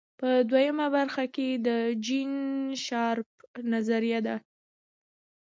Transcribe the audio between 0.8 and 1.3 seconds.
برخه